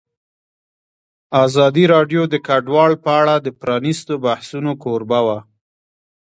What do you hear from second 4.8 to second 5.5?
کوربه وه.